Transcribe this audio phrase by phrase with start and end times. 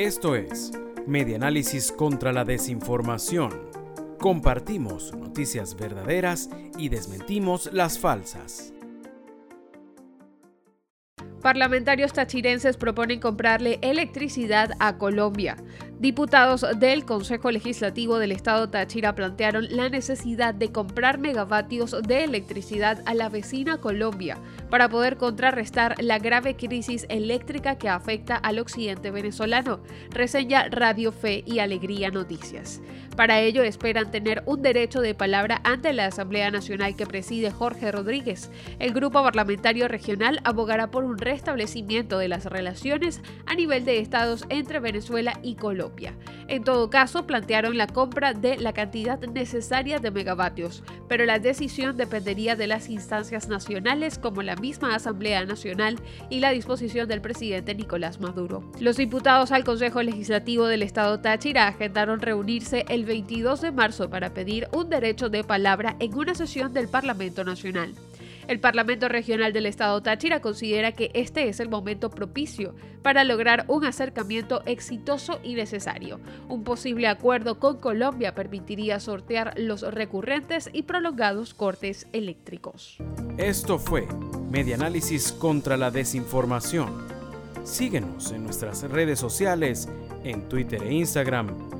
[0.00, 0.72] Esto es
[1.06, 3.50] Medianálisis contra la Desinformación.
[4.18, 8.72] Compartimos noticias verdaderas y desmentimos las falsas.
[11.42, 15.58] Parlamentarios tachirenses proponen comprarle electricidad a Colombia.
[16.00, 23.02] Diputados del Consejo Legislativo del Estado Táchira plantearon la necesidad de comprar megavatios de electricidad
[23.04, 24.38] a la vecina Colombia
[24.70, 31.44] para poder contrarrestar la grave crisis eléctrica que afecta al occidente venezolano, reseña Radio Fe
[31.44, 32.80] y Alegría Noticias.
[33.14, 37.92] Para ello esperan tener un derecho de palabra ante la Asamblea Nacional que preside Jorge
[37.92, 38.50] Rodríguez.
[38.78, 44.46] El grupo parlamentario regional abogará por un restablecimiento de las relaciones a nivel de estados
[44.48, 45.56] entre Venezuela y
[46.48, 51.96] En todo caso, plantearon la compra de la cantidad necesaria de megavatios, pero la decisión
[51.96, 55.96] dependería de las instancias nacionales como la misma Asamblea Nacional
[56.28, 58.64] y la disposición del presidente Nicolás Maduro.
[58.80, 64.34] Los diputados al Consejo Legislativo del Estado Táchira agendaron reunirse el 22 de marzo para
[64.34, 67.94] pedir un derecho de palabra en una sesión del Parlamento Nacional.
[68.50, 73.64] El Parlamento Regional del Estado Táchira considera que este es el momento propicio para lograr
[73.68, 76.18] un acercamiento exitoso y necesario.
[76.48, 82.98] Un posible acuerdo con Colombia permitiría sortear los recurrentes y prolongados cortes eléctricos.
[83.38, 84.08] Esto fue
[84.50, 87.06] Medianálisis contra la Desinformación.
[87.62, 89.88] Síguenos en nuestras redes sociales,
[90.24, 91.79] en Twitter e Instagram